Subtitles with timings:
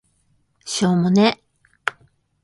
[0.65, 1.43] しょーもね